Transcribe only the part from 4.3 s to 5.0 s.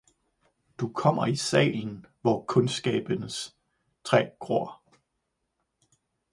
gror.